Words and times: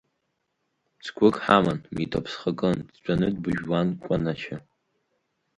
Цгәык 1.03 1.35
ҳаман, 1.43 1.79
митә 1.95 2.15
аԥсхакын, 2.19 2.77
дтәаны 2.93 3.27
дбыжәуан 3.35 3.87
Кәанача. 4.03 4.57